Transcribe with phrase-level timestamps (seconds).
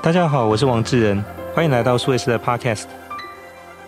[0.00, 2.84] 大家好，我是王志仁，欢迎来到数位时代 Podcast。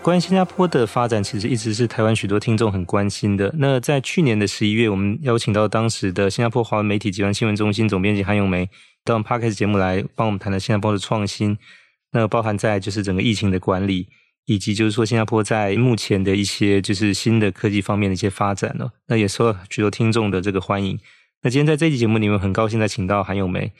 [0.02, 3.54] 关于新加坡的发展，其实一直是台湾许多听众很关心的。
[3.56, 8.68] 那在去年的十一月，我们邀请到当时的新加坡华文媒体集团新闻中心总编辑韩咏梅
[9.04, 11.56] 到我们 Podcast 节目来帮我们谈了新加坡的创新。
[12.12, 14.08] 那包含在就是整个疫情的管理，
[14.46, 20.98] 以及就是说新加坡在目前的一些就是新的科技方面的一些发展呢，那也受到许多听众的这个欢迎。
[21.42, 23.72] 那今天在这期节目里面，很高兴再请到韩咏梅。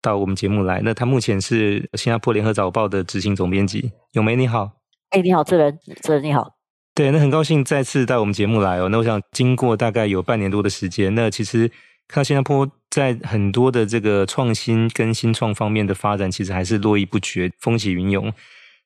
[0.00, 3.90] 到我们节目来，那他目前是新加坡联合早报的执行总编辑。
[4.12, 4.70] 咏梅你好，
[5.10, 6.54] 哎，你好，志仁，志仁你好，
[6.94, 8.88] 对，那很高兴再次到我们节目来哦。
[8.88, 11.68] 那我想经过大概有半年多的时间，那其实
[12.06, 18.32] 看到新加坡在很多的这个创新跟新创方面的发展，其实还是络绎不绝，风起云涌。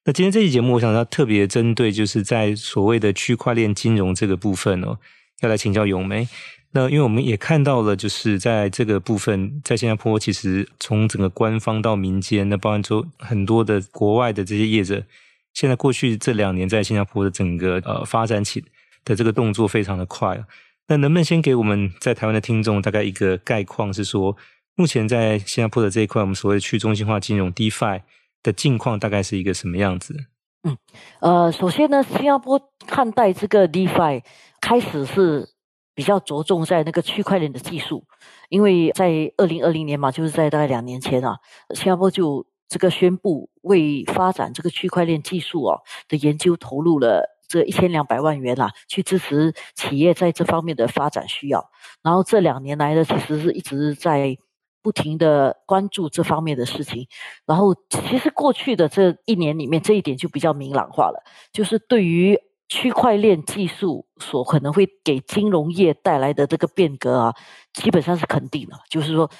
[0.04, 4.98] 那今天这期节目，我想要特别针对就是在所谓的区块链金融这个部分哦，
[5.42, 6.26] 要来请教咏梅。
[6.74, 15.04] 那因为我们也看到了，就是在这个部分，在新加坡，其实从整个官方到民间，那包含说很多的国外的这些业者，
[15.52, 18.64] 现在过去这两年在新加坡的整个呃发展起
[19.04, 20.42] 的这个动作非常的快。
[20.88, 24.34] 那能不能先给我们在台湾的听众大概一个概况，是说
[24.74, 28.00] 目前在新加坡的这一块，我们所谓去中心化金融 DeFi
[28.42, 30.16] 的境况大概是一个什么样子？
[30.62, 30.78] 嗯，
[31.20, 34.22] 呃，首先呢，新加坡看待这个 DeFi
[34.58, 35.50] 开始是。
[35.94, 38.04] 比较着重在那个区块链的技术，
[38.48, 41.36] 因为在二零二零年嘛，就是在大概两年前啊，
[41.74, 51.70] 新加坡就这个宣布为发展这个区块链技术哦的研究投入了这一千两百万元啦，去支持企业在这方面的发展需要。
[52.02, 54.38] 然后这两年来呢，其实是一直在
[54.82, 57.06] 不停的关注这方面的事情。
[57.44, 62.40] 然后其实过去的这一年里面，这一点就比较明朗化了，就是对于。
[62.72, 67.34] 区块链技术所可能会给金融业带来的这个变革啊，
[67.74, 68.80] 基本上是肯定的。
[68.88, 69.30] 就是说，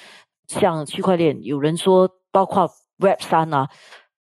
[0.47, 3.69] 像区块链，有人说包括 Web 三啊，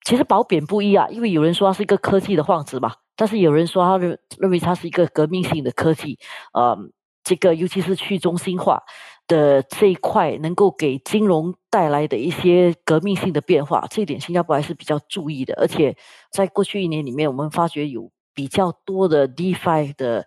[0.04, 1.08] 其实褒贬不一啊。
[1.10, 6.16] 因为有人说它是一个科技的幌子嘛，但是有人说他认认为它是一个革命性的科技。
[6.52, 6.78] 呃，
[7.24, 8.80] 这个尤其是去中心化
[9.26, 15.54] 的这一块，能够给金融带来的一些革命性的变化，这一点新加坡还是比较注意的。
[15.54, 15.96] 而且
[16.30, 18.08] 在过去一年里面，我们发觉有。
[18.40, 20.24] 比较多的 DeFi 的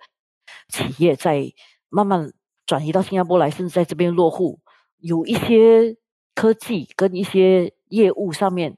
[0.69, 1.51] 企业在
[1.89, 2.31] 慢慢
[2.63, 4.59] 转移到新加坡来，甚至在这边落户，
[4.99, 5.97] 有一些
[6.35, 8.77] 科技跟一些业务上面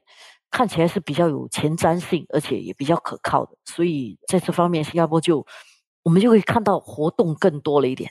[0.50, 3.58] 看起来是比较有前瞻性，而且也比较可靠的。
[3.66, 5.46] 所以在这方面，新加坡就
[6.02, 8.10] 我们就会看到活动更多了一点。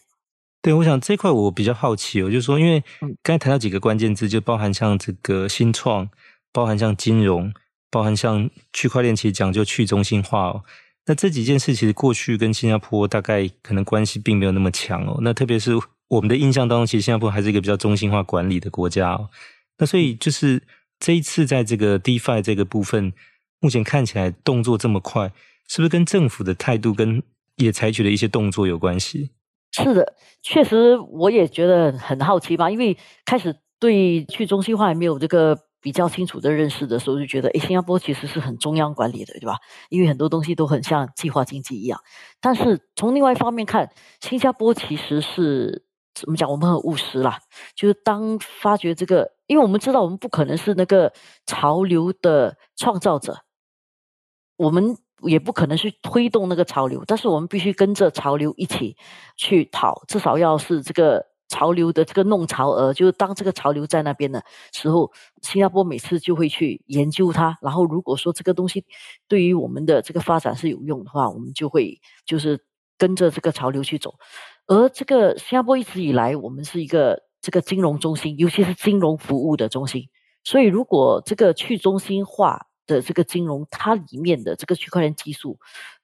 [0.62, 2.84] 对，我想这块我比较好奇哦，就是说，因为
[3.24, 6.08] 刚才谈到几个关键字，就包含像这个新创，
[6.52, 7.52] 包含像金融，
[7.90, 10.64] 包含像区块链，其实讲究去中心化哦。
[11.08, 15.20] 那这几件事其实过去跟新加坡大概可能关系并没有那么强哦。
[15.22, 15.74] 那特别是
[16.08, 19.30] 我们的印象当中，其实新加坡还是一个比较中心化管理的国家哦。
[19.78, 20.64] 那所以就是
[21.00, 23.14] 这一次在这个 DeFi 这个部分，
[23.60, 25.32] 目前看起来动作这么快，
[25.68, 27.22] 是不是跟政府的态度跟
[27.58, 29.30] 也采取了一些动作有关系？
[29.74, 35.65] 是的，确实我也觉得很好奇吧，因为开始对去中心化还没有这个。
[35.86, 39.60] 比较清楚的认识的时候，就觉得，诶，新加坡其实是很中央管理的，对吧？
[39.90, 42.02] 因为很多东西都很像计划经济一样。
[42.42, 45.86] 但是从另外一方面看，新加坡其实是
[46.16, 46.50] 怎么讲？
[46.50, 47.40] 我们很务实啦，
[47.76, 51.14] 就是当发觉这个，因为我们知道我们不可能是那个
[51.46, 53.42] 潮流的创造者，
[54.58, 58.98] 我们也不可能去推动那个潮流，但是我们必须跟着潮流一起
[59.38, 61.35] 去跑，至少要是这个。
[61.56, 64.44] 潮流的这个弄潮儿，就是当这个潮流在那边的
[64.74, 65.10] 时候，
[65.42, 67.58] 新加坡每次就会去研究它。
[67.62, 68.84] 然后如果说这个东西
[69.30, 72.60] 对于我们的这个发展是有用的话，我们就会就是
[72.98, 74.16] 跟着这个潮流去走。
[74.68, 80.10] 而这个新加坡一直以来，我们是一个这个金融中心，尤其是金融服务的中心。
[80.44, 85.58] 所以如果这个去中心化的这个金融，它里面的这个区块链技术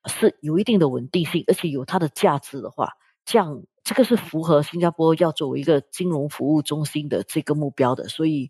[0.05, 2.93] 是有一定的稳定性，而且有它的价值的话，
[3.25, 3.63] 这样。
[3.91, 8.49] 这个是符合新加坡要作为一个金融服务中心的这个目标的，所以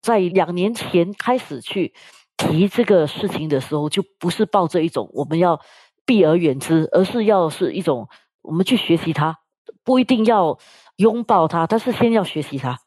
[0.00, 1.92] 在两年前开始去
[2.38, 5.60] 提这个事情的时候，就不是抱着一种我们要
[6.06, 8.08] 避而远之，而是要是一种
[8.40, 9.36] 我们去学习它，
[9.84, 10.58] 不一定要
[10.96, 12.78] 拥抱它，但是先要学习它。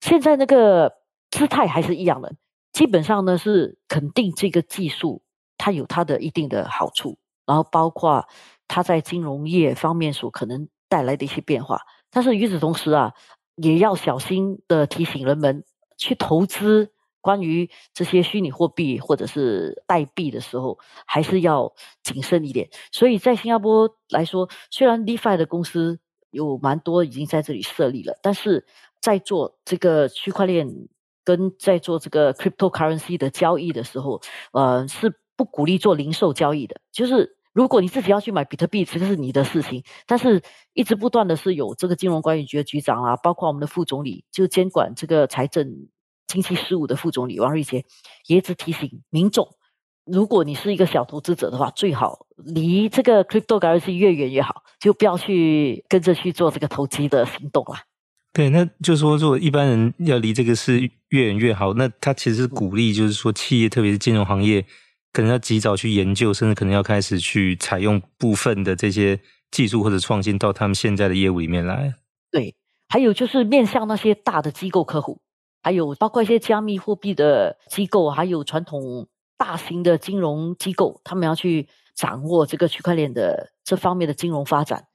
[0.00, 0.94] 现在那个
[1.30, 2.34] 姿态还是一样的，
[2.72, 5.22] 基本上呢是肯定这个技术
[5.56, 7.16] 它有它的一定的好处，
[7.46, 8.26] 然后包括
[8.66, 10.68] 它在金融业方面所可能。
[10.94, 13.14] 带来的一些变化，但是与此同时啊，
[13.56, 15.64] 也要小心的提醒人们
[15.98, 21.72] 去投资关于这些虚拟货币或者是代币的时候，还是要
[22.04, 22.68] 谨慎一点。
[22.92, 25.98] 所以在新加坡来说，虽然 DeFi 的公司
[26.30, 28.64] 有蛮多已经在这里设立了，但是
[29.00, 30.68] 在做这个区块链
[31.24, 34.20] 跟在做这个 cryptocurrency 的交易的时候，
[34.52, 36.80] 呃，是不鼓励做零售交易的。
[36.92, 39.84] 就是如果你自己要去买比特币，这个是你的事情。
[40.06, 40.42] 但是
[40.72, 45.72] 一直不断的是有这个金融管理局的局长啊，包括我们的副总理，就监管这个财政
[46.26, 47.84] 经济事务的副总理王瑞杰，
[48.26, 49.48] 也一直提醒民众，
[50.04, 57.76] 如果你是一个小投资者的话，最好离这个 cryptocurrency 越远越好，就不要去跟着去做这个投机的行动了。
[58.32, 60.80] 对，那就是说，如果一般人要离这个事
[61.10, 64.66] 越远越好，那他其实鼓励，就是说，企业特别是金融行业，
[65.14, 69.20] 可能要及早去研究，甚至可能要开始去采用部分的这些
[69.52, 71.94] 技术或者创新到他们现在的业务里面来。
[72.32, 72.56] 对，
[72.88, 75.20] 还有就是面向那些大的机构客户，
[75.62, 79.06] 还有包括一些加密货币的机构，还有传统
[79.38, 84.88] 大型的金融机构，他们要去掌握这个区块链的这方面的金融发展。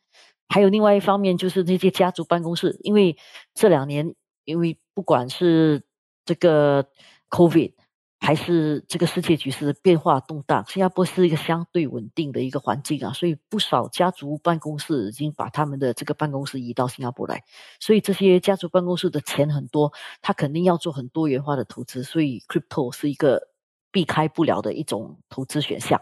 [0.50, 3.15] 还有另外一方面，就是那些家族办公室，因为
[3.54, 4.13] 这两年，
[4.44, 5.83] 因为不管是
[6.25, 6.86] 这个
[7.30, 7.72] COVID，
[8.19, 17.44] 还是这个世界局势的变化动荡，新加坡是一个相对稳定的一个环境啊，所以不少家族办公室已经把他们的这个办公室移到新加坡来，
[17.80, 23.48] 所以这些家族办公室的钱很多，他肯定要做很多元化的投资，所以 Crypto 是一个
[23.92, 26.01] 避开不了的一种投资选项。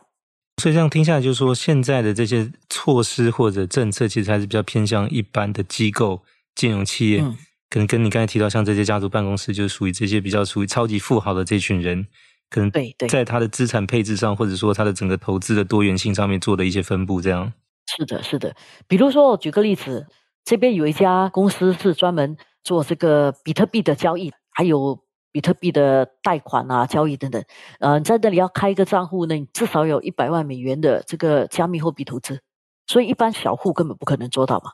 [0.59, 6.23] 所以这样听下来，就是说现在的这些措施或者政策，其实还是比较偏向一般的机构、
[6.55, 7.37] 金融企业，嗯、
[7.69, 12.07] 可能跟你刚才提到，像这些家族办公室，就是属于这些比较属于超级富豪的这群人，
[12.49, 17.53] 可能对对，在他的资产配置上，或者说他的整个投资的多元性上面做的一些分布，这样。
[17.95, 18.55] 是的，是的。
[18.87, 20.07] 比如说，我举个例子，
[20.43, 25.05] 这边有一家公司是专门做这个比特币的交易，还有。
[25.29, 27.43] 比特币的贷款啊、交易等等，
[27.79, 32.41] 呃，在那里要开一个账户呢，你至少有一百万美元的这个加密货币投资，
[32.87, 34.71] 所以一般小户根本不可能做到嘛。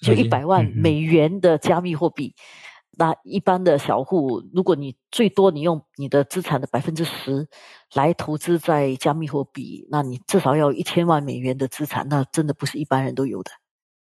[0.00, 2.34] 就一百万美元的加密货币，
[2.96, 7.48] 那一般的小户，如果你最多你用你的资产的百分之十
[7.94, 13.50] 来投资在加密货币，那你至少要一千万美元的资产，那真的不是一般人都有的。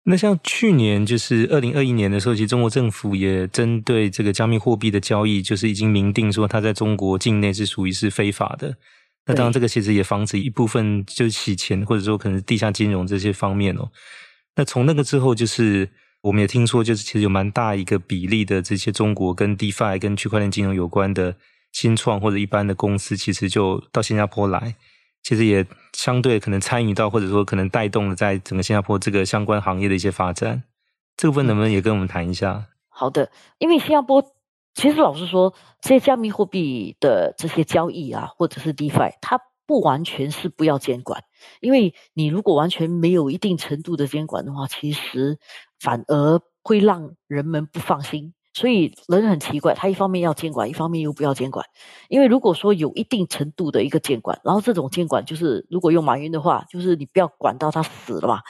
[0.05, 8.75] 那像去年就是二零二一年的时候，其实中国政府也针对这个加密货币的交易，就是已经明定说它在中国境内是属于是非法的。
[9.27, 13.91] 那当然，这个其实也防止一部分就是洗钱，或者说可能地下金融这些方面哦。
[14.59, 15.89] 那从那个之后，就是
[16.21, 21.37] 我们也听说，就是其实有蛮大一个比例的这些中国跟 DeFi 跟区块链金融有关的
[21.71, 24.75] 新创或者一般的公司，其实就到新加坡来。
[25.23, 30.65] 其实也相对可能参与到，或者说可能带动了在整个新加坡这个相关行业的一些发展，
[31.17, 32.67] 这部分能不能也跟我们谈一下？
[32.89, 34.25] 好的，因为新加坡
[34.75, 41.23] 其实老实说，这些加密货币的这些交易啊，或者是 DeFi，它不完全是不要监管，
[41.61, 45.39] 因为你如果完全没有一定程度的监管的话，其实
[45.79, 48.33] 反而会让人们不放心。
[48.55, 51.67] 所以人很奇怪，他一方面要监管，一方面又不要监管。
[52.09, 58.41] 因为如果说有一定程度的一个监管，然后这种监管就是，如果用马云的话，就是你不要管到他死了嘛，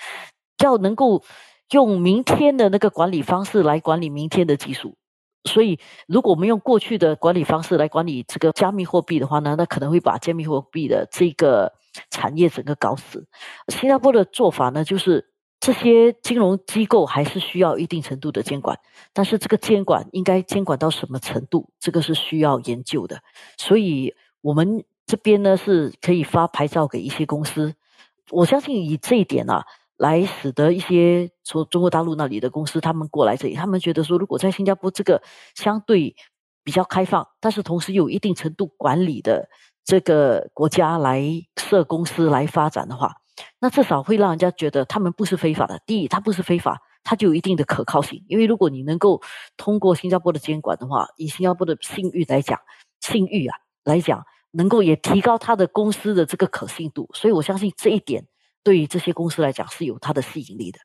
[0.62, 1.24] 要能够
[1.72, 4.96] 用明天的那个管理方式来管理明天的技术。
[5.44, 11.72] 所以，如果我们用过去的管理方式来管理这个加密货币的话呢，那可能会把加密货币的这个
[12.10, 13.26] 产业整个搞死。
[13.68, 15.30] 新加坡的做法呢，就是。
[15.60, 18.78] 这些金融机构还是需要一定程度的监管，
[19.12, 23.20] 但是这个监管应该监管到什么程度，这个是需要研究的。
[23.56, 27.74] 所以，我们这边呢是可以发牌照给一些公司。
[28.30, 29.64] 我相信以这一点啊，
[29.98, 35.20] 来使得一些从中国大陆那里的公司他们过来这里，他们觉得说，如果在新加坡这个
[35.54, 36.16] 相对
[36.64, 39.48] 比较开放，但是同时有一定程度管理的
[39.84, 41.22] 这个国家来
[41.56, 43.16] 设公司来发展的话。
[43.60, 45.80] 那至少会让人家觉得他们不是非法的。
[45.86, 48.24] 第一，他不是非法，他就有一定的可靠性。
[48.26, 49.22] 因为如果你能够
[49.56, 52.58] 通过新加坡的监管的话，以新加坡的信誉来讲，
[53.00, 57.08] 信誉啊来讲，能够也提高他的公司的这个可信度。
[57.14, 58.26] 所以我相信这一点
[58.68, 60.78] 对于这些公司来讲是有它的吸引力的。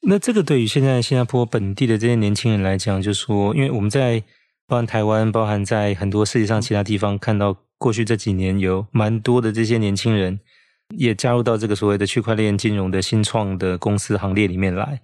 [0.00, 4.20] 那这个对于现在新加坡本地的这些年轻人来讲，就是说，因为我们在
[4.66, 10.40] 包含台湾，包含在很多世界上其他地方看到，过去这几年有蛮多的这些年轻人。
[10.96, 14.98] 也加入到这个所谓的区块链金融的新创的公司行列里面来。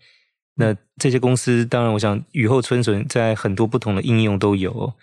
[0.57, 4.95] 那这些公司，当然，我想雨后春笋，在很多不同的应用都有。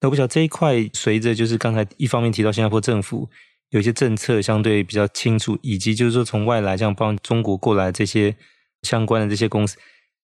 [0.00, 3.28] 那我不晓得这一块，随着就是刚才一方面提到新加坡政府
[3.74, 8.36] 有些政策相对比较清楚，以及就是说从外来这样帮中国过来这些
[8.82, 9.76] 相关的这些公司，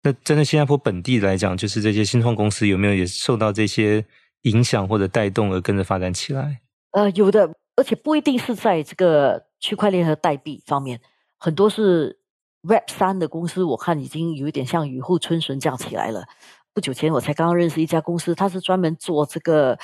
[0.02, 4.04] 那针对新加坡本地来讲，就是这些新创公司有没有也受到这些
[4.42, 6.60] 影响或者带动而跟着发展起来？
[6.90, 9.46] 呃，有的，而且不一定是在这个。
[9.58, 11.00] 区块链和代币方面，
[11.38, 12.18] 很多是
[12.60, 16.26] Web 三的公司，我看已经有一点像雨后春笋这样起来了。
[16.74, 19.76] 不久前我才刚刚认识一家公司，它是专门做这个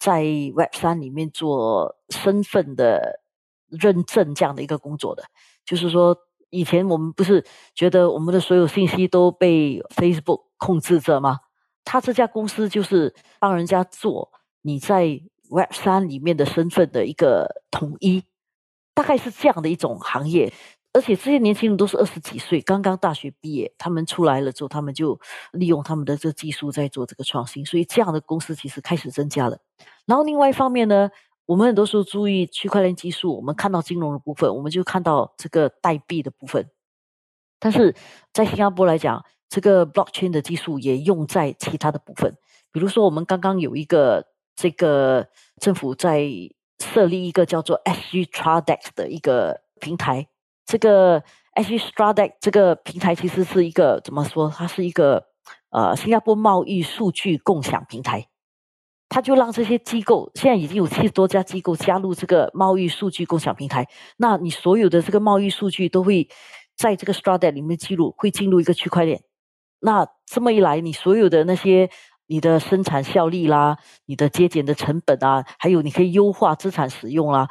[0.00, 0.24] 在
[0.56, 3.20] Web 三里面做身份的
[3.68, 5.22] 认证这样的一个工作的。
[5.64, 6.16] 就是说，
[6.48, 11.40] 以前我们不是觉得我们的所有信息都被 Facebook 控制着吗？
[11.84, 18.24] 他这家公司就是帮人家做你在 Web 三里面的身份的一个统一，
[18.94, 20.52] 大概是这样的一种行业。
[20.92, 25.18] 而且这些年轻人都是二十几岁，刚刚大学毕业，他们出来了之后，他们就
[25.52, 29.58] 利用他们的这技术在做这个创新，所以这样的公司其实开始增加了。
[30.04, 31.08] 然后另外一方面呢，
[31.46, 36.68] 我们很多时候注意区块链技术，我们看到金融的部分，我们就看到这个代币的部分。
[37.60, 37.94] 但是
[38.32, 42.36] 在新加坡来讲，这个 blockchain 的技术也用在其他的部分，
[42.72, 45.28] 比如说我们刚刚有一个这个
[45.60, 46.28] 政府在
[46.80, 50.26] 设立一个叫做 SG Tradex 的一个平台。
[50.70, 51.20] 这个
[51.56, 54.48] SG StarDex 这个平台其实是一个怎么说？
[54.48, 55.24] 它是一个
[55.70, 58.28] 呃新加坡贸易数据共享平台，
[59.08, 63.88] 它就让这些机构现在已经有七十多家机构加入这个贸易数据共享平台。
[64.16, 66.28] 那你所有的这个贸易数据都会
[66.76, 69.24] 在这个 StarDex 里面记录，会进入一个区块链。
[69.80, 71.90] 那这么一来，你所有的那些
[72.28, 77.48] 你的生产效率啦，你的节俭的成本啊，还有你可以优化资产使用啦。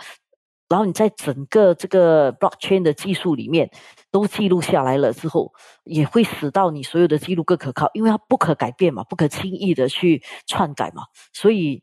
[0.69, 3.69] 然后你在整个这个 blockchain 的技术里面
[4.11, 5.51] 都记录下来了之后，
[5.83, 11.81] 也会使到你所有的记录更可靠，因为它不可改变嘛，不可轻易的去篡改嘛，所以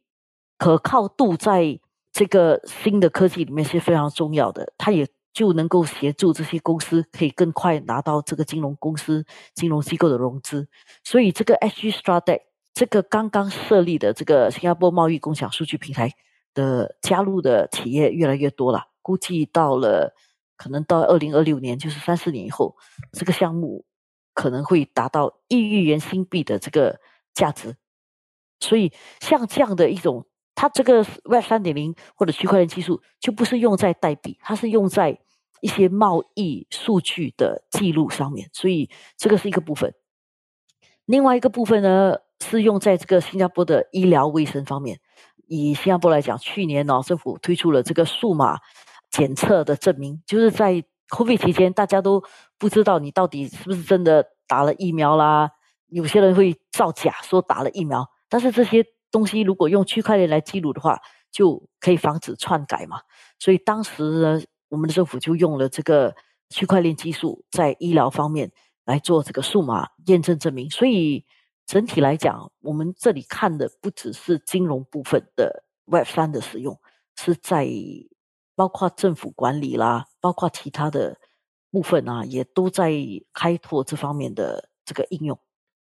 [0.56, 1.80] 可靠度在
[2.12, 4.72] 这个新的科技里面是非常重要的。
[4.78, 10.68] 它也就能够协助这些公司可以更快拿到这个金融公司、金融机构的融资。
[11.04, 12.38] 所以这个 SG StarDex
[12.72, 16.12] 这个刚刚设立的这个新加坡贸易共享数据平台。
[16.56, 20.14] 的加入的企业越来越多了，估计到了
[20.56, 22.74] 可能到二零二六年，就是三四年以后，
[23.12, 23.84] 这个项目
[24.32, 26.98] 可能会达到一亿元新币的这个
[27.34, 27.76] 价值。
[28.58, 35.20] 所以，像这样的一种，它这个 Web 三点零或者区块链技术，就不是用在代币，它是用在
[35.60, 38.48] 一些贸易数据的记录上面。
[38.54, 39.92] 所以，这个是一个部分。
[41.04, 44.98] 另外一个部分呢，是用在这个新加坡的医疗卫生方面。
[45.46, 48.58] 以新加坡来讲，去年呢，政府推出了这个数码
[49.10, 52.22] 检测的证明，就是在 COVID 期间，大家都
[52.58, 55.50] 不知道你到底是不是真的打了疫苗啦。
[55.88, 61.00] 有些人会造假说打了疫苗，但是这些东西如果用区块链来记录的话，
[61.30, 63.00] 就可以防止篡改嘛。
[63.38, 66.14] 所以当时呢，我们的政府就用了这个
[66.50, 68.50] 区块链技术，在医疗方面
[68.84, 71.24] 来做这个数码验证证明，所以。
[71.66, 76.78] 整体来讲，我们这里看的不只是金融部分的 Web 三的使用，
[77.20, 77.68] 是在
[78.54, 81.18] 包括政府管理啦，包括其他的
[81.72, 82.92] 部分啊，也都在
[83.32, 85.36] 开拓这方面的这个应用。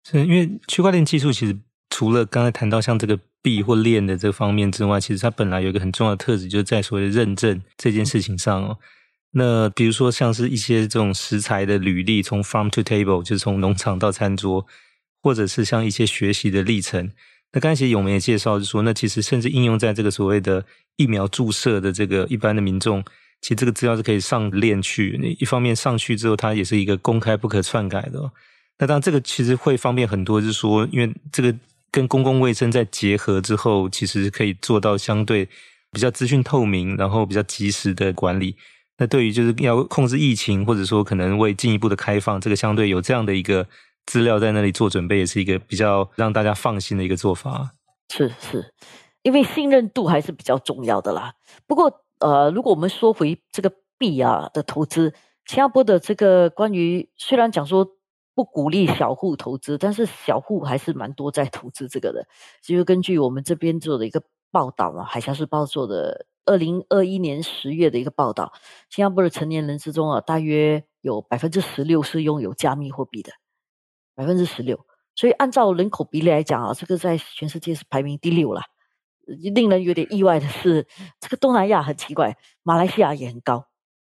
[0.05, 1.57] 是因为区块链技术其实
[1.89, 8.77] 除了刚才谈到像这个币或链的这方面之外，其实它本来有一个很重要的特质，就是在所谓的认证这件事情上哦。
[9.31, 14.67] 那比如说像是一些这种食材的履历，从 Farm to Table，就是从农场到餐桌。
[15.23, 17.09] 或者是像一些学习的历程，
[17.53, 20.63] 那刚才其实我们也介绍，就是说，那其实甚至应用在这个所谓的
[20.97, 23.01] 疫苗注射的这个一般的民众，
[23.39, 25.17] 其实这个资料是可以上链去。
[25.21, 28.19] 那一方面上去之后，它也是一个公开不可篡改的。
[28.77, 31.55] 那当然，这个其实会方便很多，就是说，因为这个
[31.89, 35.47] 跟公共卫生在结合之后，其实可以做到相对
[35.93, 38.57] 比较资讯透明，然后比较及时的管理。
[38.97, 43.65] 那对于就是要控制疫情，或者说可能为进一步的开放，这个相对有这样的一个。
[44.05, 47.71] 资料在那里做准备，也是一个比较让大家放心的一个做法。
[48.09, 48.73] 是是，
[49.21, 51.33] 因为信任度还是比较重要的啦。
[51.65, 55.13] 不过，呃，如果我们说回这个币啊的投资，
[55.45, 57.87] 新加坡的这个关于虽然讲说
[58.35, 62.27] 不鼓励小户投资，但是小户还是蛮多在投资这个的。
[62.61, 68.53] 就是根据我们这边做的一个报道嘛，海峡时报做的二零二一年十月的一个报道，
[68.89, 73.31] 新加坡的成年人之中啊，大约有百分之十六是拥有加密货币的。
[74.15, 78.61] 百分之十六，所以按照人口比例来讲啊，这个在全世界是排名第六了。
[79.25, 80.85] 令人有点意外的是，
[81.21, 83.67] 这个东南亚很奇怪，马来西亚也很高，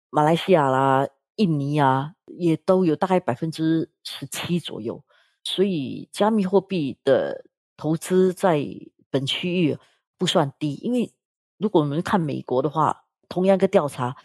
[0.09, 1.07] 马来西亚啦、
[1.37, 5.05] 印尼啊，也都有大概百分之十七左右。
[5.41, 7.45] 所以加密货币的
[7.77, 8.61] 投资在
[9.09, 9.77] 本区域
[10.17, 11.13] 不算低，因为
[11.57, 14.17] 如果我们看美国的话，同样一个调查，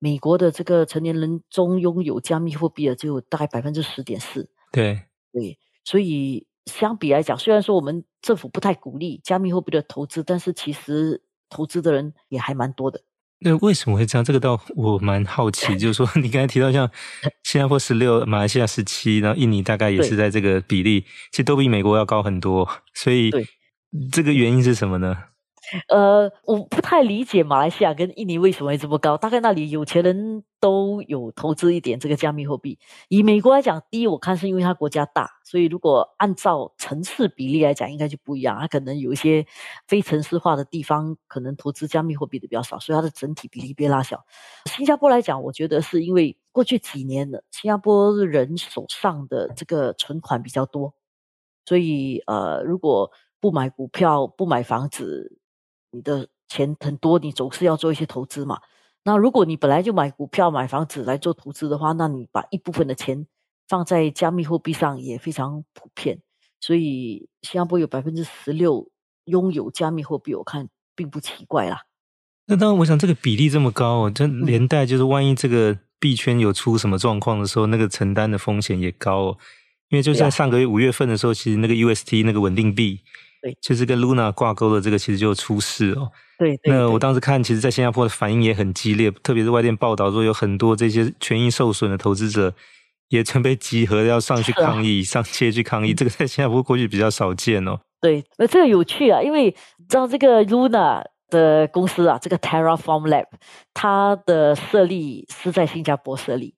[0.00, 4.50] 美国的这个成年人中拥有加密货币的只有大概百分之十点四。
[4.72, 5.02] 对。
[5.32, 13.00] 对，所以相比来讲，虽然说我们政府不太鼓励加密货币的投资，但是其实投资的人也还蛮多的。
[13.44, 14.24] 那为什么会这样？
[14.24, 15.76] 这个倒我蛮好奇。
[15.76, 16.88] 就是说，你刚才提到像
[17.42, 21.00] 新加坡十六，马来西亚十七，然后印尼大概也是在这个比例，
[21.32, 22.68] 其实都比美国要高很多。
[22.94, 23.32] 所以，
[24.12, 25.16] 这个原因是什么呢？
[25.88, 29.16] 呃，我不太理解马来西亚跟印尼为什么会这么高。
[29.16, 32.78] 大概那里有钱人都有投资一点这个加密货币。
[33.08, 38.58] 以美国来讲，第一我看是因为它国家大，所以如果按照城市比例来讲，应该就不一样。
[38.58, 39.46] 它可能有一些
[39.86, 44.24] 非城市化的地方，可能投资加密货币的比较少，所以它的整体比例被拉小。
[44.66, 50.92] 新加坡来讲，我觉得是因为过去几年的新加坡人手上的这个存款比较多，
[51.64, 55.38] 所以呃，如果不买股票，不买房子。
[55.92, 58.60] 你的钱很多，你总是要做一些投资嘛。
[59.04, 63.26] 那如果你本来就买股票、买房子来做投资的话，那你把一部分的钱
[63.68, 66.20] 放在加密货币上也非常普遍。
[66.60, 68.88] 所以新加坡有百分之十六
[69.24, 71.82] 拥有加密货币，我看并不奇怪啦。
[72.46, 79.38] 那当然，我想这个比例这么高哦，这连带就是万一这个币圈有出什么状况的时候，那个承担的风险也高哦。
[79.88, 83.00] 因为就在上个月五月份的时候，其实那个 UST 那个稳定币。
[83.42, 86.08] 对，就是跟 Luna 挂钩的这个，其实就出事哦。
[86.38, 92.54] 对，对，那我当时看，其实，在新加坡的反应也很激烈，特别是外电报道说，有很多这些权益受损的投资者
[93.08, 95.92] 也准备集合要上去 抗议，啊、上街去抗议。
[95.92, 97.80] 这个在新加坡过去比较少见哦。
[98.00, 99.50] 对，那这个有趣啊，因为
[99.88, 103.26] 知道这个 Luna 的公司啊，这个 Terraform Lab，
[103.74, 106.54] 它的设立是在新加坡设立，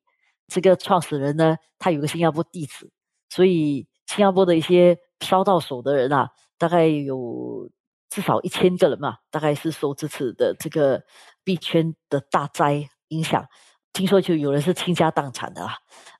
[0.48, 2.90] 这个创始人呢，他有个新加坡地址，
[3.30, 6.28] 所以新加坡的一些烧到手的人啊。
[6.56, 7.68] 大概有
[8.08, 11.02] 至少一千个人嘛，大概是受这次的这个
[11.42, 13.44] 币圈的大灾影响，
[13.92, 15.78] 听说就有人是倾家荡产的啦，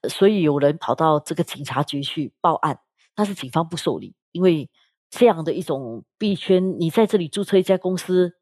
[0.09, 2.79] 所以有人跑到这个警察局去报案，
[3.15, 4.69] 但是警方不受理，因为
[5.09, 8.33] 这样的一种币圈，你在这里注册一家公司，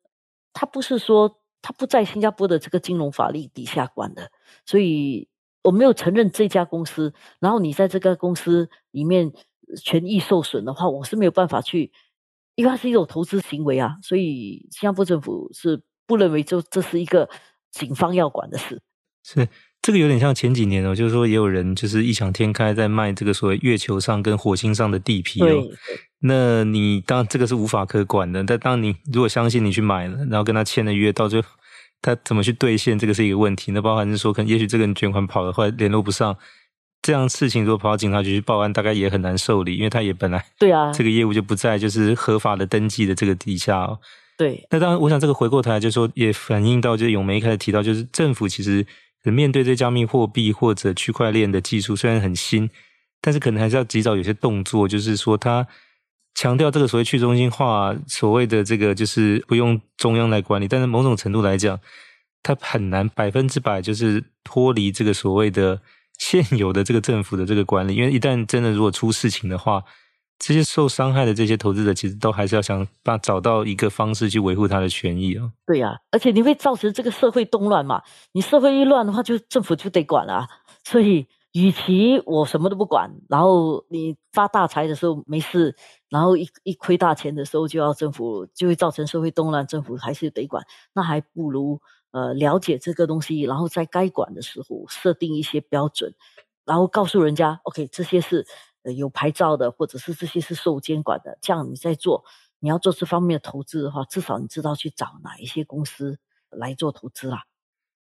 [0.52, 4.32] 他不是说他不在新加坡的这个金融法律底下管的，
[4.66, 5.30] 所以
[5.62, 9.32] 我没有承认这家公司，然后你在这个公司里面。
[9.76, 11.92] 权益受损的话，我是没有办法去，
[12.56, 17.30] 因为它是一种投资行为啊，所以新加坡政府是不认为就这是一个
[17.72, 18.82] 警方要管的事。
[19.24, 19.48] 是
[19.82, 25.64] 这个有点像前几年哦，就是说也有人就是异想天开在卖这个所谓月球上跟火星上的地皮哦。
[26.20, 31.50] 那你当然这个是无法可管的，但当你如果相信你去买了，然后跟他签了约，到最后
[32.02, 33.72] 他怎么去兑现，这个是一个问题。
[33.72, 36.38] 那包含是说，可能也许这个人卷款跑了，后来联络不上。
[37.04, 44.00] 这样事情如果跑到警察局去报案，大概也很难受理，因为他也本来对啊，这个业务就不在就是合法的登记的这个底下哦。
[44.38, 48.86] 对，那当然，我想这个回过头来就是说，也反映到就是永梅一开始提到，就是政府其实
[49.24, 52.70] 面对这加密货币或者区块链的技术虽然很新，
[53.22, 55.68] 但是可能还是要及早有些动作，就是说他
[56.36, 61.78] 强调这个所谓去中心化，所谓的这个就是不用中央来管理，但是某种程度来讲，
[62.42, 65.82] 它很难百分之百就是脱离这个所谓的。
[66.18, 69.84] 现有的这个政府的这个管理， 因为一旦真的如果出事情的话，
[70.40, 75.52] 这些受伤害的这些投资者，其实都还是要想办法找到一个方式去维护他的权益啊。
[75.66, 78.02] 对呀、啊，而且你会造成这个社会动乱嘛？
[78.34, 80.48] 你社会一乱的话，就政府就得管了、啊。
[80.84, 85.76] 所以，与其我什么都不管，然后你发大财的时候没事，
[86.10, 90.62] 然后一一亏大钱的时候就要政府，就会造成社会动乱，政府还是得管，
[90.94, 91.80] 那还不如。
[92.14, 96.14] 呃，了解这个东西，然后在该管的时候设定一些标准，
[96.64, 98.46] 然后告诉人家，OK，这些是
[98.84, 101.40] 呃有牌照的，或者是这些是受监管的。
[101.42, 102.24] 这样你在做，
[102.60, 106.20] 你要做这方面的投资的话，至少你知道去找哪一些公司
[106.52, 107.46] 来做投资啦。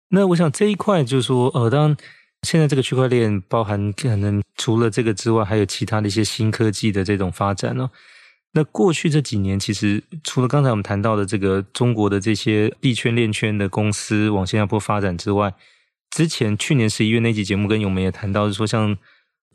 [0.09, 1.97] 那我想这一块就是说，呃，当然
[2.41, 7.91] 现在这个区块链包含可能除了这个之外，还有其他的一些新科技的这种发展呢、哦。
[8.53, 15.53] 那过去这几年，其实除了刚才我们谈到的这个中国的这些币圈链圈的公司往新加坡发展之外，
[16.09, 18.97] 之前去年十一月那期节目跟永梅也谈到，是说像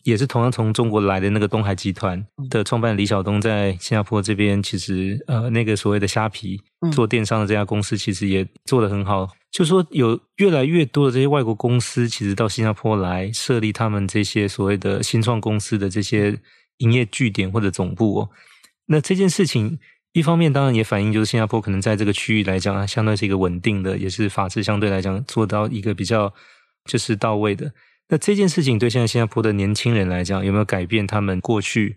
[0.04, 9.28] 也是同样从中国来的那个东海集团的创办人李晓东，在新加坡这边，其实呃那个所谓的虾皮做电商的这家公司，其实也做得很好。
[9.50, 16.38] 就说有越来越多的这些外国公司，其实到新加坡来设立他们这些所谓的新创公司的这些
[16.78, 18.30] 营业据点或者总部哦。
[18.86, 19.78] 那这件事情，
[20.12, 26.32] 一方面当然也反映就是新加坡可能在这个区域来讲啊，相对是一个稳定的，也是法治相对来讲做到一个比较
[26.84, 27.72] 就是到位的。
[28.08, 31.96] 那这件事情对现在新加坡的年轻人来讲，有没有改变他们过去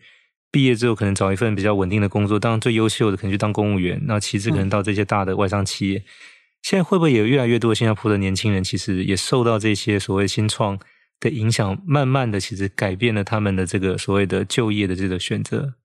[0.51, 2.39] 毕业之后可能找一份比较稳定的工作？
[2.39, 5.99] 当然最优秀的可能去当公务员，那其次可能到这些大的外商企业。
[5.99, 6.03] 嗯、
[6.63, 10.79] 现在会不会有越来越多的新加坡的年轻人，其实也受到这些所谓新创
[11.19, 15.75] 的影响，慢慢的其实改变了他们的这个所谓的就业的这个选择？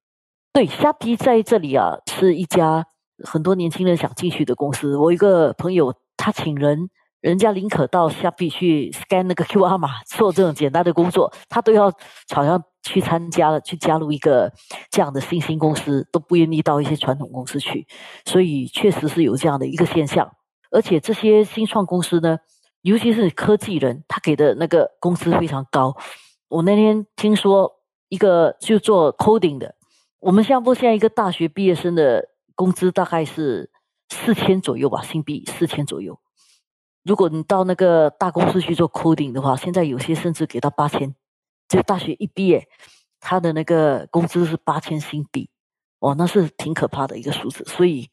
[0.55, 2.87] 对，虾皮在这里啊，是一家
[3.25, 4.97] 很多年轻人想进去的公司。
[4.97, 6.91] 我一个朋友，他请人，
[7.21, 11.93] 人家宁可到虾皮去 scan 那个 QR 码，做这种简单的工作，他都要
[12.33, 14.53] 好像去参加了，去加入一个
[14.93, 17.89] 这样的新兴公司，都不愿意到一些传统公司去，
[18.25, 20.31] 所以确实是有这样的一个现象。
[20.71, 22.39] 而且这些新创公司呢，
[22.83, 25.97] 尤其是科技人，他给的那个工资非常高。
[26.47, 27.73] 我那天听说
[28.09, 29.75] 一个就做 coding 的，
[30.25, 33.71] 我们新加坡现在一个大学毕业生的工资大概是
[34.09, 36.19] 四千左右吧，新币四千左右。
[37.03, 41.15] 如果你到那个大公司去做 coding 的话，现在有些甚至给到八千。
[41.69, 42.67] 就大学一毕业，
[43.21, 45.51] 他的那个工资是八千新币，
[45.99, 47.63] 哇，那是挺可怕的一个数字。
[47.67, 48.09] 所以，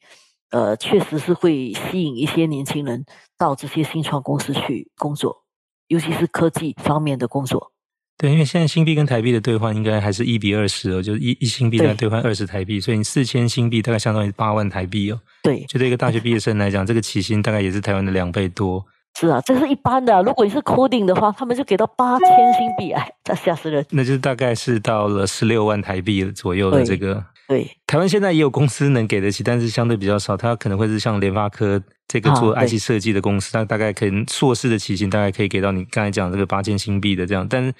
[0.50, 3.06] 呃，确实是会吸引一些年轻人
[3.38, 5.44] 到这些新创公司去工作，
[5.86, 7.72] 尤其是科技方面的工作。
[8.18, 15.20] 对，因为现在新币跟台币的兑换应该还是一比二十哦，就是一一新币来兑换二十台币，所以你四千新币大概相当于八万台币哦。
[15.42, 18.84] 对，就对一个大学毕业生来讲，这个起薪大概也是台湾的两倍多。
[19.18, 20.14] 是啊，这是一般的。
[20.14, 23.84] 啊如果你是 coding 的话，他们就给到八千新币，哎，这吓死人。
[23.90, 27.24] 那就大概是到了十六万台币左右的这个。
[27.48, 30.36] 对，台湾现在也有公司能给得起，但是相对比较少。
[30.36, 37.46] 它可能会是像联发科这个做 IC 设计的公司，它大概可能硕士的起薪大概可以给到你刚才讲这个八千新币的这样。
[37.48, 37.74] 但是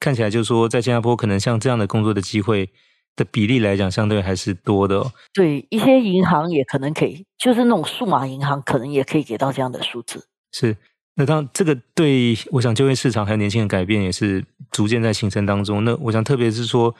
[0.00, 2.68] 看起来就是说，在新加坡可能像这样的工作的机会
[3.14, 5.12] 的比例来讲，相对还是多的哦。
[5.32, 10.26] 对，一些银行也可能可以，就是那种数码银行，可能也可以给到这样的数字。
[10.52, 10.76] 是，
[11.14, 15.84] 那当这个对我想就业市场还有年轻人改变也是逐渐在形成当中。
[15.84, 16.92] 那我想特别是说，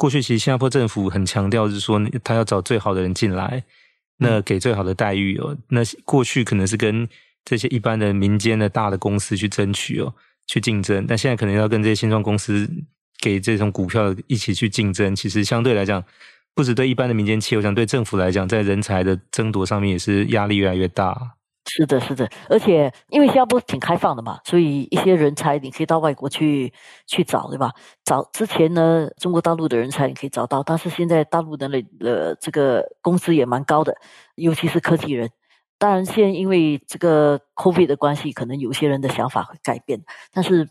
[0.00, 3.62] 过去其实新加坡政府很强调是说，他要找最好的人进来，
[4.16, 5.54] 那给最好的待遇哦。
[5.68, 7.06] 那过去可能是跟
[7.44, 10.14] 这些一般的民间的大的公司去争取哦，
[10.46, 11.04] 去竞争。
[11.06, 12.66] 但现在可能要跟这些新创公司
[13.20, 15.14] 给这种股票一起去竞争。
[15.14, 16.02] 其实相对来讲，
[16.54, 21.36] 不止对一般的民间企业，我想对政府来讲，在人才的争夺上面也是压力越来越大。
[21.72, 26.72] 是的，是的，而且因为新加坡挺开放的嘛，所以一些人才你可以到外国去
[27.06, 27.70] 去找，对吧？
[28.04, 33.94] 找之前呢，中国大陆的人才你可以找到，但是现在大陆的那呃这个工资也蛮高的，
[34.34, 35.30] 尤其是科技人。
[35.78, 40.02] 当然，现在因为这个 COVID 的关系，可能有些人的想法会改变，
[40.32, 40.68] 但是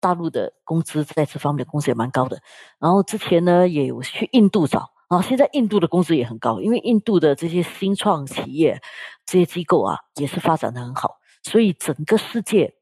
[0.00, 2.38] 大陆的工资在这方面的工资也蛮高的。
[2.80, 4.91] 然后之前呢，也有去印度找。
[5.12, 8.80] 啊，现在印度的工资也很高，因为印度的这些新创企业、
[9.26, 11.18] 这些机构啊，也是发展得很好。
[11.42, 12.72] 所以整个世界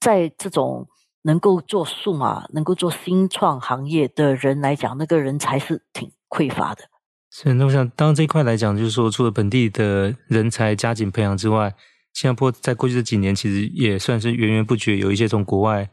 [0.00, 0.88] 在这种
[1.22, 6.82] 能够做数码、能够做新创行业的人来讲，那个人才是挺匮乏的。
[7.30, 11.72] 是，那我想，当这一块来讲，就是说，除了本地的人才加紧培养之外，
[12.14, 15.88] 新加坡在过去这几年其实也算是源源不绝有一些从国外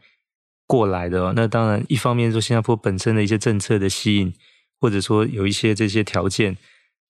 [0.66, 1.32] 过来的哦。
[1.36, 4.34] 那当然，一方面说新加坡本身的一些政策的吸引。
[4.80, 6.56] 或者说有一些这些条件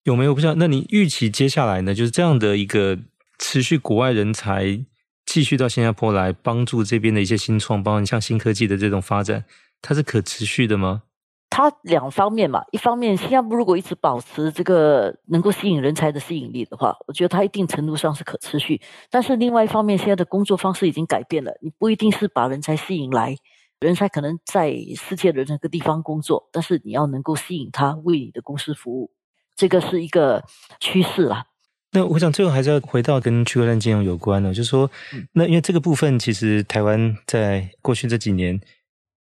[0.03, 0.35] 有没有？
[0.35, 0.55] 不知道。
[0.55, 1.93] 那你预期接下来呢？
[1.93, 2.99] 就是这样的一个
[3.39, 4.83] 持续国外人才
[5.25, 9.45] 继续到新加坡来帮助这边的一些新创，包括像新科技的这种发展，
[9.81, 11.03] 它是可持续的吗？
[11.49, 18.79] 它两方面嘛，一方面新加坡如果一直保持这个能够吸引人才的吸引力的话，我觉得它一定程度上是可持续。
[19.09, 23.35] 但是另外一方面，现在的工作方式已经改变了，你不一定是把人才吸引来。
[23.81, 29.11] 人才可能在世界的那个地方工作，但是你要能够吸引他为你的公司服务，
[29.55, 30.43] 这个是一个
[30.79, 31.47] 趋势啦。
[31.91, 34.89] 那我想最后还是要回到跟区块链金融有关的，就是说，
[35.33, 38.61] 那因为这个部分其实台湾在过去这几年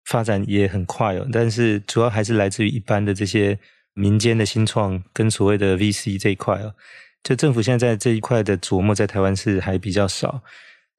[0.06, 3.58] 发展也很快哦，但是主要还是来自于一般的这些
[3.96, 6.76] 民间的新创跟所谓的 VC 这一块哦，
[7.24, 10.44] 就政府现在在这一块的琢磨在台湾是还比较少。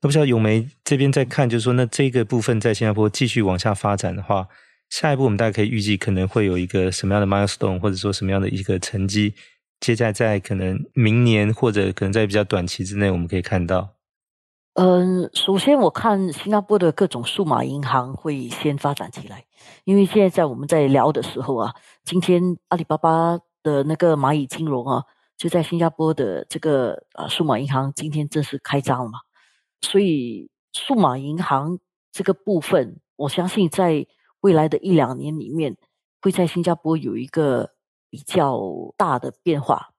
[0.08, 4.46] 不知道永梅这边在看，就是说，那这个部分在新加坡继续往下发展的话，
[4.90, 9.34] 下一步我们大概可以预计可能会有一个什么样的 milestone，或者说什么样的一个成绩，
[9.80, 13.94] 接下来在可能明年或者可能在比较短期之内，我们可以看到。
[14.74, 19.44] 嗯，首先我看新加坡的各种数码银行会先发展起来，
[19.84, 25.04] 因为现在在我们在聊的时候啊，今天阿里巴巴的那个蚂蚁金融啊，
[25.38, 29.20] 就在新加坡的这个啊数码银行今天正式开张了嘛。
[29.84, 31.78] 所以，数码银行
[32.10, 34.06] 这个部分，我相信在
[34.40, 35.76] 未来的一两年里面，
[36.22, 37.74] 会在新加坡有一个
[38.08, 38.58] 比较
[38.96, 39.90] 大的变化，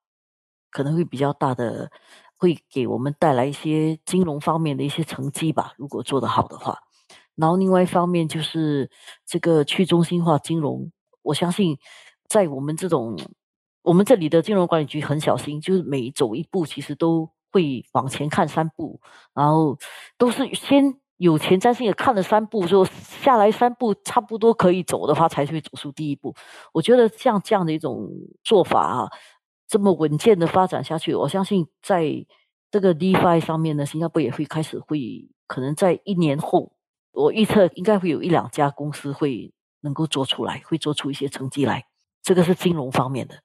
[0.71, 1.91] 可能会比较大的，
[2.35, 5.73] 会给我们带来一些金融方面的一些成绩吧。
[5.77, 6.79] 如果做得好的话，
[7.35, 8.89] 然后另外一方面就是
[9.25, 11.77] 这个去中心化金融，我相信
[12.27, 13.15] 在我们这种
[13.83, 17.29] 我们这里的金融管理局很小心，就是每走一步，其实都。
[17.55, 18.99] 会往前看三步，
[19.33, 19.77] 然后
[20.17, 26.35] 都是先有前瞻性的看了三步之后，下来三步差不多可以走的话，才会走出第一步。
[26.73, 28.09] 我觉得像这样的一种
[28.43, 29.07] 做法啊，
[29.69, 32.25] 这么稳健的发展下去，我相信在
[32.69, 36.73] 这个 DeFi 上面呢，新加坡也会开始会可能在一年后，
[37.13, 41.85] 我预测应该会有一两家公司会能够做出来，会做出一些成绩来。
[42.21, 43.44] 这个是金融方面的。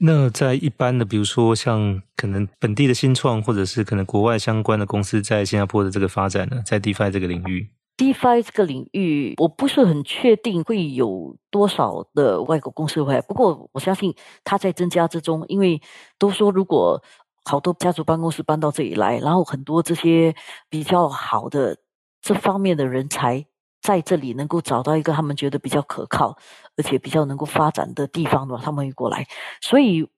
[0.00, 15.80] 那在一般的，比如说像可能本地的新创，或者是可能国外相关的公司在新加坡的这个发展呢，在 DeFi 这个领域，DeFi 这个领域，我不是很确定会有多少的外国公司会来，不过我相信它在增加之中，因为
[16.16, 17.02] 都说如果
[17.44, 20.32] 好多家族办公室搬到这里来，然后很多这些
[20.70, 21.76] 比较好的
[22.22, 23.46] 这方面的人才。
[23.80, 26.36] 在这里能够找到一个他们觉得比较可靠，
[26.76, 29.26] 而且比较能够发展的地方的话，他们会过来。
[29.60, 30.08] 所以，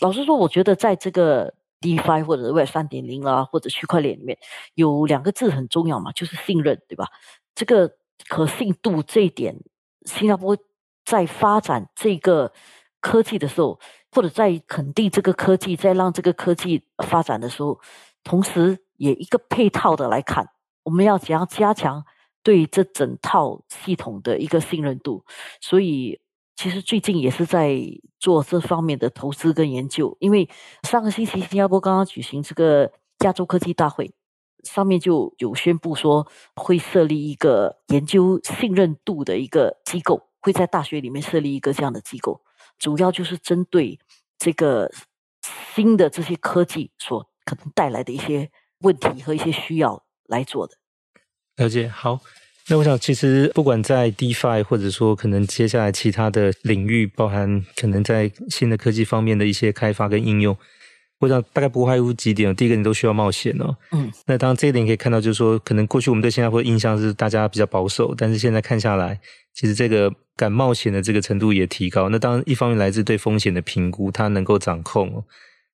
[0.00, 4.38] 老实说，我觉得在这个 DeFi 或者 Web 三点零啊，或者区块链里面，
[4.74, 7.06] 有两个字很重要嘛，就是信任，对吧？
[7.54, 7.92] 这个
[8.28, 9.56] 可信度这一点，
[10.06, 10.56] 新加坡
[11.04, 12.52] 在发展这个
[13.00, 13.78] 科技的时候，
[14.10, 17.80] 或者在肯定这个科技，在让这个科技发展的时候，
[18.24, 20.48] 同时也一个配套的来看，
[20.84, 22.04] 我们要怎样加强。
[22.42, 25.24] 对这整套系统的一个信任度，
[25.60, 26.20] 所以
[26.56, 27.80] 其实最近也是在
[28.18, 30.16] 做这方面的投资跟研究。
[30.20, 30.48] 因为
[30.82, 34.12] 上个星期新加坡刚刚举行这个亚洲科技大会，
[34.64, 36.26] 上面就有宣布说
[36.56, 42.42] 会设立一个研究信任度的一个机构，会在大学里面设立一个这样的机构，
[42.78, 43.98] 主要就是针对
[44.38, 44.90] 这个
[45.74, 48.50] 新的这些科技所可能带来的一些
[48.80, 50.79] 问题和一些需要来做的。
[51.60, 52.18] 了解，好。
[52.68, 60.56] 那我想，其实不管在 DeFi，或者说可能接下来其他的领域，包含可能在新的科技方面的一些开发跟应用，
[61.18, 62.54] 我想大概不外乎几点。
[62.56, 63.76] 第一个，你都需要冒险哦。
[63.92, 64.10] 嗯。
[64.26, 69.20] 那当然，这一点可以看到，就是说，可能过去我们对新加坡的印象是大家比较保守，但是现在看下来，
[69.52, 72.08] 其实这个敢冒险的这个程度也提高。
[72.08, 75.14] 那当然，一方面来自对风险的评估，它能够掌控。
[75.14, 75.24] 哦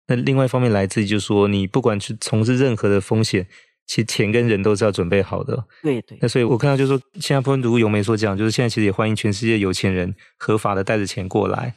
[0.09, 3.47] 那另外一方面来自于，就是说，你不管去从事任何的风险。
[3.87, 6.19] 其实钱跟人都是要准备好的，对对。
[6.21, 11.73] 那所以我看到就是说，新加坡如咏梅所讲，就是现在其实也欢迎全世界有钱人合法的带着钱过来，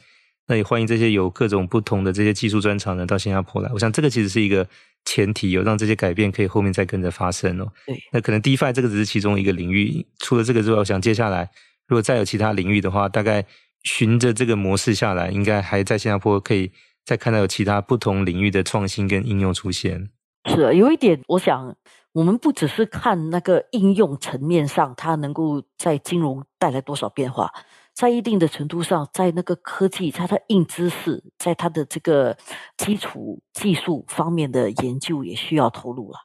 [0.48, 3.70] 那也欢迎这些有各种不同的这些技术专长的人到新加坡来。
[3.72, 4.66] 我想这个其实是一个
[5.04, 7.72] 前提，有让这些改变可以后面再跟着发生哦。
[7.86, 7.96] 对。
[8.12, 11.48] 那可能 DeFi 这个只是其中一个领域，除了这个之外，我想接下来
[11.86, 13.46] 如果再有其他领域的话，大概
[13.84, 16.72] 循着这个模式下来，应该还在新加坡可以
[17.04, 20.10] 再看到有其他不同领域的创新跟应用出现。
[20.52, 21.76] 是啊，有一点我想。
[22.12, 27.52] 我们不只是看那个应用层面上，它能够在金融带来多少变化，
[27.94, 32.36] 在一定的程度上，在那个科技，它的硬知识，在它的这个
[32.76, 36.18] 基础技术方面的研究也需要投入了。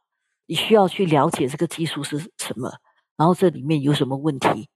[0.47, 2.71] 你需要去了解这个技术是什么，
[3.15, 4.69] 然后这里面有什么问题，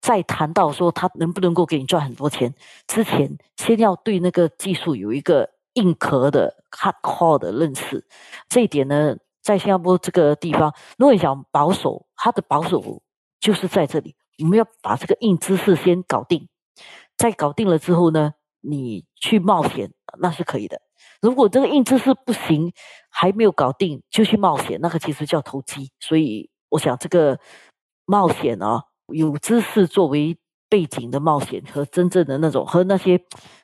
[0.00, 2.54] 再谈到说它能不能够给你赚很多钱，
[2.86, 8.06] 之前先要对那个技术有一个硬壳的 hard core 的认识。
[8.48, 13.02] 这一点呢，在新加坡这个地方，如果你想保守，它的保守
[13.38, 14.16] 就是在这里。
[14.42, 16.48] 我们要把这个硬知识先搞定，
[17.18, 20.80] 在搞定了之后呢，你去冒险那是可以的。
[21.20, 22.72] 如果这个硬知识不行，
[23.10, 25.92] 还没有搞定就去冒险，那个其实叫投机。
[26.00, 27.38] 所以我想，这个
[28.06, 30.38] 冒险啊，有知识作为
[30.70, 33.20] 背景的冒险和真正的那种和那些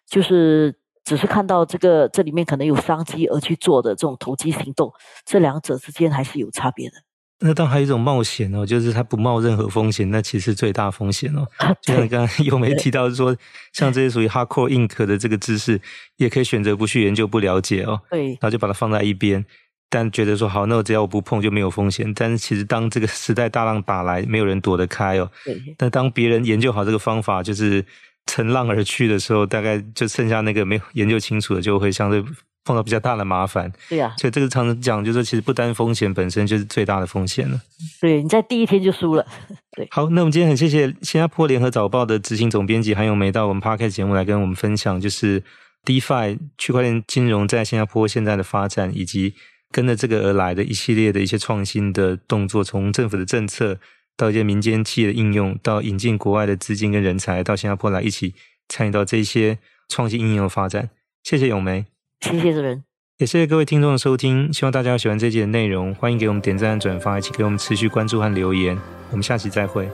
[0.07, 0.79] 就是。
[1.11, 4.93] 只是看到这个这里面可能有商机而去做的这种投机行动，
[5.27, 6.95] 这两者之间还是有差别的。
[7.41, 11.45] 那当然还有一种冒险哦，就是他不冒任何风险，那其实最大风险哦。
[11.83, 13.37] 就像你刚刚咏梅 提到说，
[13.73, 15.81] 像这些属于 hardcore 硬壳的这个知识，
[16.19, 18.01] 也可以选择不去研究、不了解哦。
[18.09, 19.45] 对，然后就把它放在一边，
[19.89, 22.15] 但觉得说好，那我只要我不碰就没有风险。
[22.15, 25.29] 但是其实当这个时代大浪打来，没有人躲得开哦。
[25.45, 25.61] 对。
[25.77, 27.85] 但当别人研究好这个方法，就是。
[28.27, 32.23] 乘浪而去的时候，大概就剩下那个没有研究清楚的，就会相对
[32.65, 33.73] 碰到比较大的麻烦。
[33.89, 37.61] 对呀、啊，所以这个常常讲，就是说其实不单风险本身就是最大的风险了。
[38.01, 39.27] 对，你在第一天就输了。
[39.73, 45.43] 对，好，那我们今天很谢谢新加坡联合早报的执行总编辑韩咏梅到我们 Podcast 节目来跟我们分享，就是
[45.85, 49.35] DeFi 区块链金融在新加坡现在的发展，以及
[49.73, 53.79] 跟着这个而来的一系列的一些创新的动作，从政府的政策。
[54.21, 58.35] 到一些民间企业的应用，到引进国外的资金跟人才到新加坡来一起
[58.69, 59.57] 参与到这些
[59.89, 60.91] 创新应用的发展。
[61.25, 61.87] 谢谢咏梅，
[62.21, 62.85] 谢谢主持人，
[63.17, 64.53] 也谢谢各位听众的收听。
[64.53, 68.79] 希望大家喜欢这集的内容，欢迎给我们点赞、转发，一起给我们持续关注和留言。
[69.11, 69.89] 我们下期再会。